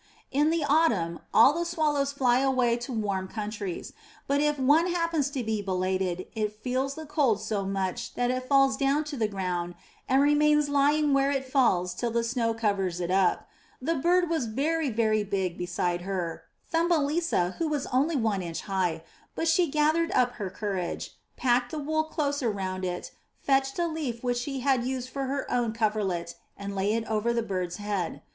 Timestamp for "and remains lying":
10.09-11.13